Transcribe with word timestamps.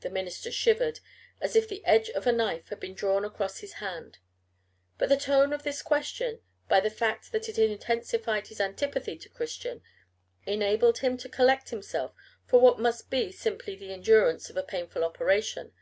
The 0.00 0.08
minister 0.08 0.50
shivered 0.50 1.00
as 1.38 1.54
if 1.54 1.68
the 1.68 1.84
edge 1.84 2.08
of 2.08 2.26
a 2.26 2.32
knife 2.32 2.70
had 2.70 2.80
been 2.80 2.94
drawn 2.94 3.26
across 3.26 3.58
his 3.58 3.74
hand. 3.74 4.16
But 4.96 5.10
the 5.10 5.18
tone 5.18 5.52
of 5.52 5.64
this 5.64 5.82
question, 5.82 6.40
by 6.66 6.80
the 6.80 6.88
fact 6.88 7.30
that 7.32 7.46
it 7.50 7.58
intensified 7.58 8.46
his 8.46 8.58
antipathy 8.58 9.18
to 9.18 9.28
Christian, 9.28 9.82
enabled 10.46 11.00
him 11.00 11.18
to 11.18 11.28
collect 11.28 11.68
himself 11.68 12.14
for 12.46 12.58
what 12.58 12.80
must 12.80 13.10
be 13.10 13.30
simply 13.32 13.76
the 13.76 13.92
endurance 13.92 14.48
of 14.48 14.56
a 14.56 14.62
painful 14.62 15.04
operation. 15.04 15.74